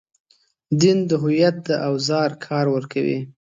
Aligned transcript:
دین 0.81 0.97
د 1.09 1.11
هویت 1.21 1.55
د 1.67 1.69
اوزار 1.89 2.29
کار 2.45 2.65
ورکوي. 2.75 3.19